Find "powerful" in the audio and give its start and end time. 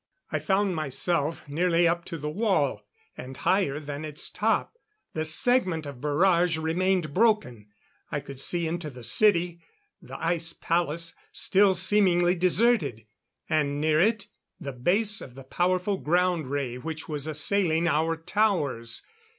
15.43-15.97